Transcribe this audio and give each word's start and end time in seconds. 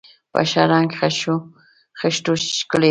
په 0.31 0.41
ښه 0.49 0.63
رنګ 0.71 0.89
خښتو 0.99 1.35
ښکلي 2.55 2.77
و. 2.77 2.79